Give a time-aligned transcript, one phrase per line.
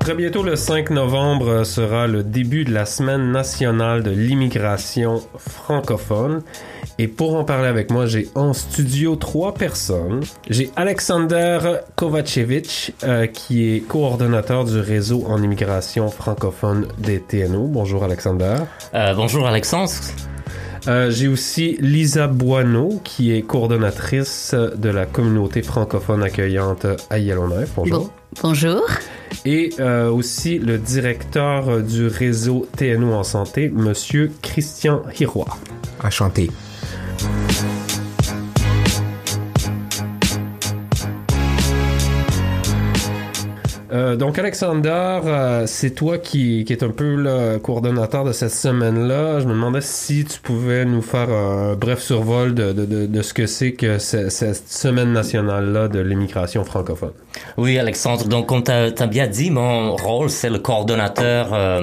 [0.00, 6.42] Très bientôt, le 5 novembre, sera le début de la semaine nationale de l'immigration francophone.
[6.98, 10.22] Et pour en parler avec moi, j'ai en studio trois personnes.
[10.48, 11.58] J'ai Alexander
[11.96, 17.66] Kovacevic, euh, qui est coordonnateur du réseau en immigration francophone des TNO.
[17.66, 18.56] Bonjour Alexander.
[18.94, 19.92] Euh, bonjour Alexandre.
[20.88, 27.72] Euh, j'ai aussi Lisa Boineau, qui est coordonnatrice de la communauté francophone accueillante à Yellowknife.
[27.76, 28.10] Bonjour.
[28.42, 28.82] Bonjour.
[29.44, 35.46] Et euh, aussi le directeur du réseau TNO en santé, Monsieur Christian Hiroy.
[36.02, 36.50] Enchanté.
[43.92, 48.52] Euh, donc Alexander, euh, c'est toi qui, qui est un peu le coordonnateur de cette
[48.52, 49.40] semaine-là.
[49.40, 53.72] Je me demandais si tu pouvais nous faire un bref survol de, ce que c'est
[53.72, 57.12] que cette semaine nationale-là de l'immigration francophone.
[57.56, 58.26] Oui, Alexandre.
[58.26, 61.82] Donc, comme tu as, bien dit, mon rôle, c'est le coordonnateur, euh,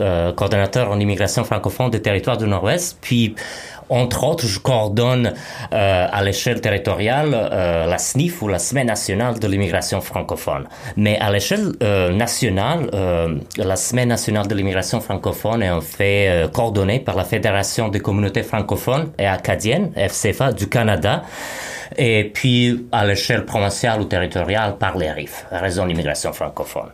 [0.00, 2.98] euh, coordonnateur en immigration francophone des territoires du Nord-Ouest.
[3.00, 3.34] Puis,
[3.88, 5.32] entre autres, je coordonne
[5.72, 10.66] euh, à l'échelle territoriale euh, la SNIF ou la Semaine nationale de l'immigration francophone.
[10.96, 16.28] Mais à l'échelle euh, nationale, euh, la Semaine nationale de l'immigration francophone est en fait
[16.28, 21.22] euh, coordonnée par la Fédération des communautés francophones et acadiennes, FCFA, du Canada.
[21.96, 26.90] Et puis, à l'échelle provinciale ou territoriale, par les RIF, Réseau d'immigration francophone.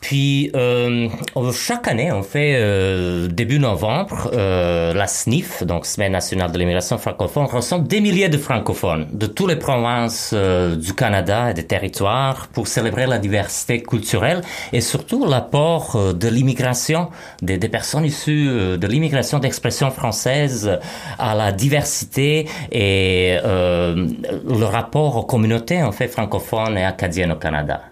[0.00, 1.08] Puis euh,
[1.52, 6.96] chaque année, on fait euh, début novembre euh, la SNIF, donc Semaine nationale de l'immigration
[6.96, 11.66] francophone, rassemble des milliers de francophones de toutes les provinces euh, du Canada et des
[11.66, 14.40] territoires pour célébrer la diversité culturelle
[14.72, 17.10] et surtout l'apport euh, de l'immigration
[17.42, 20.78] des, des, personnes issues euh, de l'immigration d'expression française
[21.18, 27.89] à la diversité et le rapport aux communautés en fait francophones et acadiennes au Canada.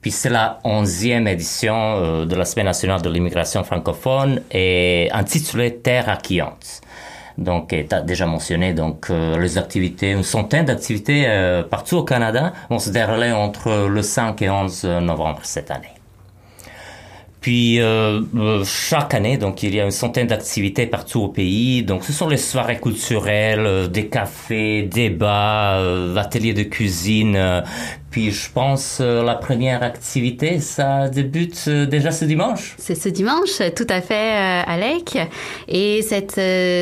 [0.00, 5.76] Puis c'est la onzième édition euh, de la Semaine nationale de l'immigration francophone et intitulée
[5.76, 6.80] Terre accueillante.
[7.36, 12.02] Donc, tu as déjà mentionné donc euh, les activités, une centaine d'activités euh, partout au
[12.02, 15.94] Canada vont se dérouler entre le 5 et 11 novembre cette année.
[17.40, 17.80] Puis
[18.66, 21.82] chaque année, donc il y a une centaine d'activités partout au pays.
[21.82, 27.62] Donc ce sont les soirées culturelles, des cafés, débats, euh, ateliers de cuisine.
[28.10, 32.74] Euh, puis je pense euh, la première activité, ça débute euh, déjà ce dimanche.
[32.78, 35.18] C'est ce dimanche, tout à fait, Alec.
[35.68, 36.40] Et cette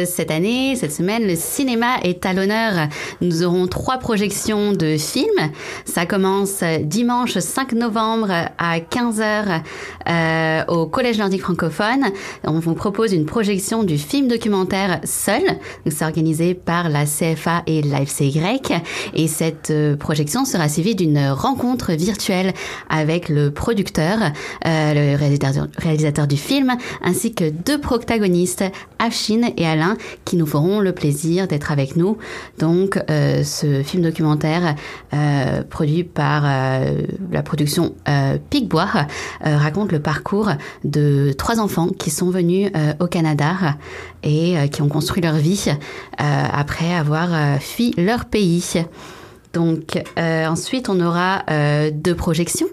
[0.08, 2.88] cette année, cette semaine, le cinéma est à l'honneur.
[3.20, 5.50] Nous aurons trois projections de films.
[5.84, 9.62] Ça commence dimanche 5 novembre à 15 h
[10.08, 12.06] euh, au Collège nordique francophone.
[12.44, 15.42] On vous propose une projection du film documentaire Seul.
[15.86, 18.40] C'est organisé par la CFA et l'AFCY.
[19.14, 22.52] Et cette euh, projection sera suivie d'une rencontre virtuelle
[22.88, 24.18] avec le producteur,
[24.66, 25.16] euh, le
[25.78, 28.64] réalisateur, du film, ainsi que deux protagonistes,
[28.98, 32.18] Afshin et Alain, qui nous feront le plaisir d'être avec nous.
[32.58, 34.74] Donc, euh, ce film documentaire
[35.12, 36.42] euh, produit par
[37.30, 37.94] la production
[38.50, 39.06] Picbois
[39.40, 40.50] raconte le parcours
[40.84, 43.76] de trois enfants qui sont venus au Canada
[44.22, 45.70] et qui ont construit leur vie
[46.18, 48.84] après avoir fui leur pays.
[49.52, 52.68] Donc euh, ensuite, on aura euh, deux projections.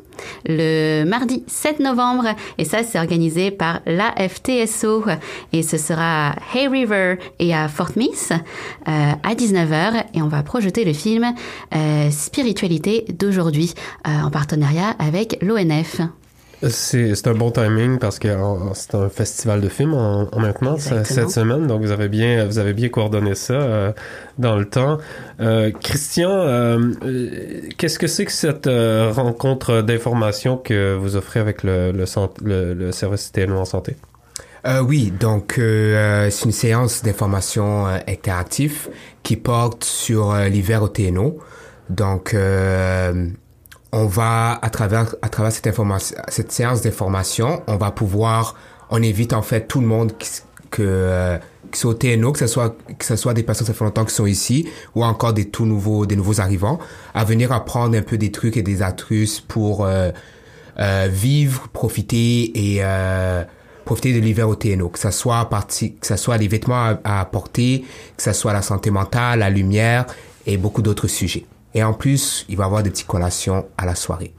[0.45, 2.27] Le mardi 7 novembre,
[2.57, 5.03] et ça c'est organisé par la FTSO,
[5.51, 8.41] et ce sera à Hay River et à Fort Smith euh,
[8.87, 11.33] à 19h, et on va projeter le film
[11.75, 13.73] euh, Spiritualité d'aujourd'hui
[14.05, 16.01] en partenariat avec l'ONF.
[16.63, 18.29] C'est un bon timing parce que
[18.73, 22.45] c'est un festival de films en, en même temps cette semaine, donc vous avez bien
[22.45, 23.91] vous avez bien coordonné ça euh,
[24.39, 24.97] dans le temps.
[25.41, 26.93] Euh, Christian, euh,
[27.77, 32.05] qu'est-ce que c'est que cette euh, rencontre d'information que vous offrez avec le, le,
[32.43, 33.95] le, le service TNO en santé?
[34.65, 38.89] Euh, oui, donc euh, c'est une séance d'information euh, interactive
[39.21, 41.37] qui porte sur l'hiver au TNO.
[41.89, 42.35] Donc
[43.95, 48.55] on va à travers à travers cette séance d'information on va pouvoir
[48.89, 50.29] on évite en fait tout le monde qui,
[50.69, 51.37] que euh,
[51.85, 53.73] au TNO que ce soit que soit des personnes ça
[54.05, 56.77] qui sont ici ou encore des tout nouveaux des nouveaux arrivants
[57.13, 60.11] à venir apprendre un peu des trucs et des astuces pour euh,
[60.79, 62.81] euh, vivre profiter et
[63.85, 65.49] profiter de l'hiver au TNO que ce soit
[66.01, 67.85] que soit les vêtements à, à porter
[68.17, 70.05] que ce soit la santé mentale la lumière
[70.45, 71.45] et beaucoup d'autres sujets
[71.75, 74.33] et en plus, il va y avoir des petites collations à la soirée.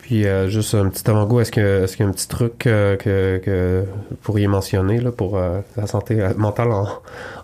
[0.00, 2.66] Puis euh, juste un petit avant est-ce que est-ce qu'il y a un petit truc
[2.66, 6.86] euh, que, que vous pourriez mentionner là, pour euh, la santé mentale en,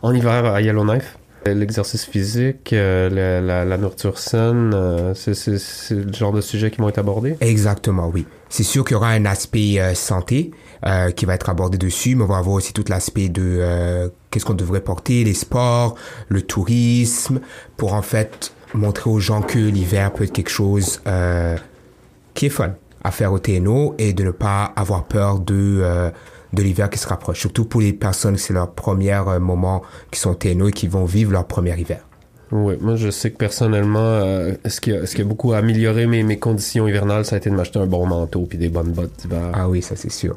[0.02, 1.16] en hiver à Yellowknife?
[1.46, 3.08] L'exercice physique, la,
[3.40, 4.76] la, la nourriture saine,
[5.14, 7.38] c'est- le genre de sujet qui vont être abordés?
[7.40, 8.26] Exactement, oui.
[8.50, 10.50] C'est sûr qu'il y aura un aspect santé
[11.16, 14.52] qui va être abordé dessus, mais on va avoir aussi tout l'aspect de qu'est-ce qu'on
[14.52, 15.94] devrait porter, les sports,
[16.28, 17.40] le tourisme,
[17.78, 21.56] pour en fait montrer aux gens que l'hiver peut être quelque chose euh,
[22.34, 26.10] qui est fun à faire au TNO et de ne pas avoir peur de euh,
[26.52, 27.40] de l'hiver qui se rapproche.
[27.40, 30.88] Surtout pour les personnes, c'est leur premier euh, moment qui sont au TNO et qui
[30.88, 32.04] vont vivre leur premier hiver.
[32.52, 36.06] Oui, moi je sais que personnellement, euh, ce, qui a, ce qui a beaucoup amélioré
[36.06, 38.90] mes, mes conditions hivernales, ça a été de m'acheter un bon manteau puis des bonnes
[38.90, 39.52] bottes d'hiver.
[39.52, 40.36] Ah oui, ça c'est sûr.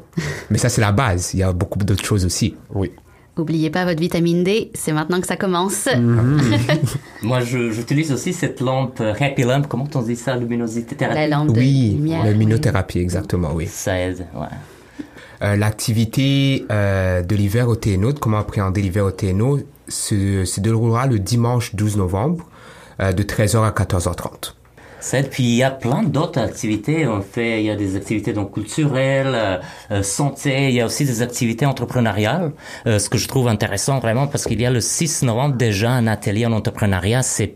[0.50, 1.34] Mais ça c'est la base.
[1.34, 2.54] Il y a beaucoup d'autres choses aussi.
[2.72, 2.92] Oui.
[3.36, 5.88] Oubliez pas votre vitamine D, c'est maintenant que ça commence.
[7.22, 9.62] Moi, je- j'utilise aussi cette lampe euh, Happy Lamp.
[9.68, 12.24] Comment on dit ça, luminosité La thérapie lampe de Oui, lumière.
[12.24, 13.66] la luminothérapie, exactement, oui.
[13.66, 14.46] Ça aide, ouais.
[15.42, 19.58] Euh, L'activité euh, de l'hiver au TNO, de comment appréhender l'hiver au TNO,
[19.88, 22.46] se, se déroulera le dimanche 12 novembre
[23.00, 24.54] euh, de 13h à 14h30.
[25.30, 27.06] Puis il y a plein d'autres activités.
[27.06, 29.58] On fait, il y a des activités donc culturelles, euh,
[29.90, 30.68] euh, santé.
[30.68, 32.52] Il y a aussi des activités entrepreneuriales.
[32.86, 35.90] Euh, ce que je trouve intéressant vraiment parce qu'il y a le 6 novembre déjà
[35.90, 37.22] un atelier en entrepreneuriat.
[37.22, 37.54] C'est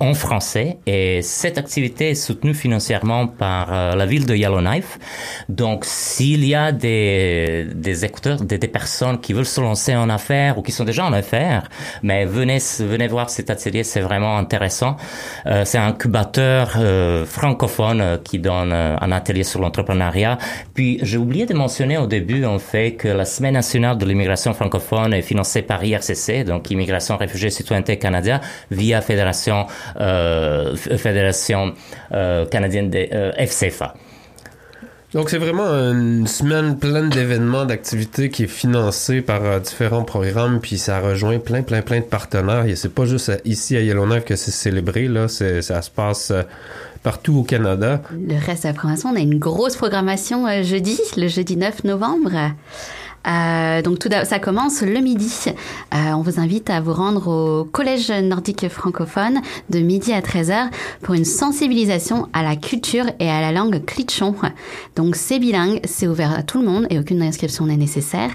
[0.00, 4.98] en français et cette activité est soutenue financièrement par euh, la ville de Yellowknife.
[5.48, 10.08] Donc s'il y a des des écouteurs, des, des personnes qui veulent se lancer en
[10.10, 11.68] affaires ou qui sont déjà en affaires,
[12.02, 13.84] mais venez venez voir cet atelier.
[13.84, 14.96] C'est vraiment intéressant.
[15.46, 20.38] Euh, c'est un incubateur euh, francophone euh, qui donne euh, un atelier sur l'entrepreneuriat.
[20.74, 24.52] Puis j'ai oublié de mentionner au début en fait que la Semaine nationale de l'immigration
[24.54, 28.40] francophone est financée par IRCC, donc Immigration, Réfugiés, Citoyenneté Canada,
[28.70, 29.66] via Fédération
[30.00, 31.74] euh, Fédération
[32.50, 33.08] canadienne des
[33.38, 33.94] FCFA.
[35.12, 40.60] Donc c'est vraiment une semaine pleine d'événements, d'activités qui est financée par euh, différents programmes,
[40.60, 42.64] puis ça rejoint plein, plein, plein de partenaires.
[42.66, 45.26] Et c'est pas juste à- ici à Yellowknife que c'est célébré, là.
[45.26, 46.42] Ça se passe euh,
[47.02, 48.02] partout au Canada.
[48.12, 51.82] Le reste de la programmation, on a une grosse programmation euh, jeudi, le jeudi 9
[51.82, 52.30] novembre.
[53.26, 55.32] Euh, donc tout ça commence le midi.
[55.94, 60.68] Euh, on vous invite à vous rendre au Collège nordique francophone de midi à 13h
[61.02, 64.34] pour une sensibilisation à la culture et à la langue clitchon.
[64.96, 68.30] Donc c'est bilingue, c'est ouvert à tout le monde et aucune inscription n'est nécessaire.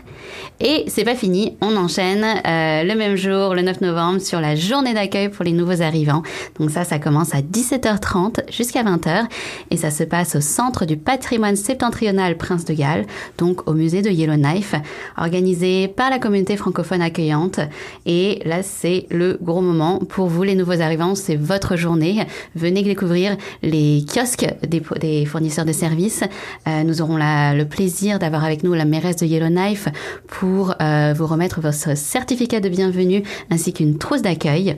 [0.60, 4.56] Et c'est pas fini, on enchaîne euh, le même jour, le 9 novembre, sur la
[4.56, 6.24] journée d'accueil pour les nouveaux arrivants.
[6.60, 9.26] Donc ça, ça commence à 17h30 jusqu'à 20h
[9.72, 13.06] et ça se passe au Centre du patrimoine septentrional Prince de Galles,
[13.38, 14.75] donc au musée de Yellowknife,
[15.18, 17.60] organisé par la communauté francophone accueillante.
[18.06, 22.26] Et là, c'est le gros moment pour vous, les nouveaux arrivants, c'est votre journée.
[22.56, 26.24] Venez découvrir les kiosques des, fournisseurs de services.
[26.68, 29.88] Euh, nous aurons le plaisir d'avoir avec nous la mairesse de Yellowknife
[30.28, 34.78] pour euh, vous remettre votre certificat de bienvenue ainsi qu'une trousse d'accueil.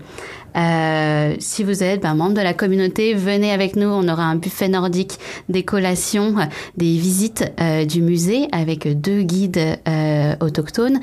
[0.56, 3.88] Euh, si vous êtes ben, membre de la communauté, venez avec nous.
[3.88, 6.36] On aura un buffet nordique, des collations,
[6.78, 11.00] des visites euh, du musée avec deux guides euh, autochtones.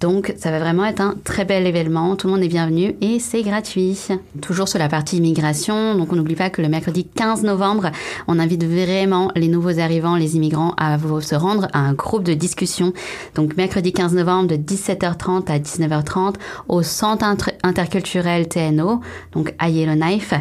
[0.00, 2.16] Donc, ça va vraiment être un très bel événement.
[2.16, 3.96] Tout le monde est bienvenu et c'est gratuit.
[4.42, 5.94] Toujours sur la partie immigration.
[5.96, 7.90] Donc, on n'oublie pas que le mercredi 15 novembre,
[8.28, 12.34] on invite vraiment les nouveaux arrivants, les immigrants, à se rendre à un groupe de
[12.34, 12.92] discussion.
[13.34, 16.34] Donc, mercredi 15 novembre de 17h30 à 19h30
[16.68, 19.00] au centre inter- interculturel TNO,
[19.32, 20.34] donc à Yellowknife.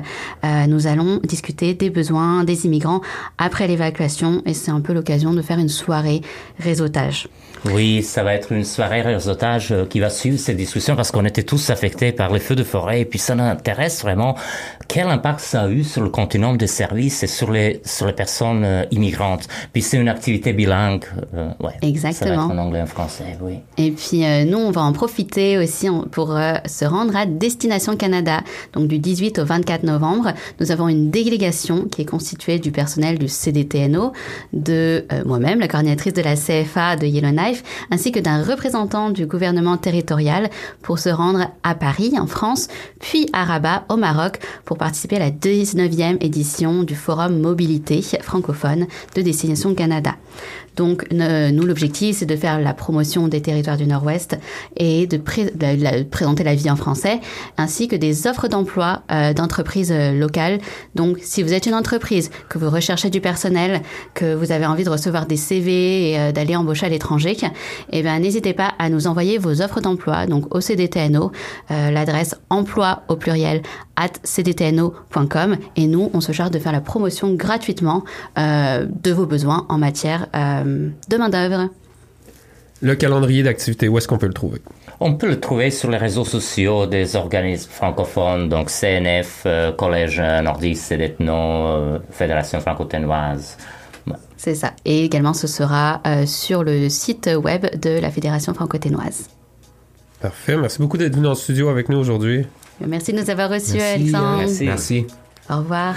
[0.43, 3.01] Euh, nous allons discuter des besoins des immigrants
[3.37, 6.21] après l'évacuation et c'est un peu l'occasion de faire une soirée
[6.59, 7.27] réseautage.
[7.65, 11.25] Oui, ça va être une soirée réseautage euh, qui va suivre cette discussion parce qu'on
[11.25, 14.35] était tous affectés par les feux de forêt et puis ça nous intéresse vraiment
[14.87, 18.13] quel impact ça a eu sur le continuum des services et sur les sur les
[18.13, 19.47] personnes euh, immigrantes?
[19.71, 21.71] Puis c'est une activité bilingue, euh, ouais.
[21.71, 22.45] Ça va Exactement.
[22.45, 23.59] être en anglais et en français, oui.
[23.77, 27.95] Et puis euh, nous, on va en profiter aussi pour euh, se rendre à Destination
[27.95, 28.41] Canada.
[28.73, 33.17] Donc du 18 au 24 novembre, nous avons une délégation qui est constituée du personnel
[33.17, 34.13] du CDTNO,
[34.53, 37.52] de moi-même, la coordinatrice de la CFA de Yellowknife,
[37.91, 40.49] ainsi que d'un représentant du gouvernement territorial
[40.81, 42.67] pour se rendre à Paris, en France,
[42.99, 48.87] puis à Rabat, au Maroc, pour participer à la 19e édition du Forum Mobilité francophone
[49.15, 50.15] de Destination Canada.
[50.75, 54.37] Donc, nous, l'objectif, c'est de faire la promotion des territoires du Nord-Ouest
[54.77, 55.17] et de,
[56.03, 57.19] présenter la vie en français,
[57.57, 60.59] ainsi que des offres d'emploi euh, d'entreprises euh, locales.
[60.95, 63.81] Donc, si vous êtes une entreprise, que vous recherchez du personnel,
[64.13, 67.37] que vous avez envie de recevoir des CV et euh, d'aller embaucher à l'étranger,
[67.91, 71.31] eh n'hésitez pas à nous envoyer vos offres d'emploi, donc au CDTNO,
[71.69, 73.61] l'adresse emploi au pluriel
[73.95, 78.03] at cdtno.com et nous, on se charge de faire la promotion gratuitement
[78.37, 81.69] euh, de vos besoins en matière euh, de main-d'œuvre.
[82.81, 84.59] Le calendrier d'activités, où est-ce qu'on peut le trouver?
[84.99, 90.19] On peut le trouver sur les réseaux sociaux des organismes francophones, donc CNF, euh, Collège
[90.19, 93.57] nordiste euh, Fédération franco-ténoise.
[94.35, 94.73] C'est ça.
[94.83, 99.29] Et également, ce sera euh, sur le site web de la Fédération franco-ténoise.
[100.19, 100.57] Parfait.
[100.57, 102.45] Merci beaucoup d'être venu en studio avec nous aujourd'hui.
[102.79, 104.37] Merci de nous avoir reçus, Merci, Alexandre.
[104.37, 104.65] Merci.
[104.65, 105.07] Merci.
[105.49, 105.95] Au revoir.